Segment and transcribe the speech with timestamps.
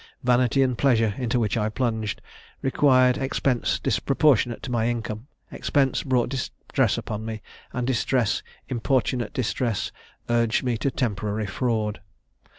[0.23, 2.23] Vanity and pleasure, into which I plunged,
[2.63, 9.91] required expense disproportionate to my income; expense brought distress upon me; and distress, importunate distress,
[10.27, 12.01] urged me to temporary fraud.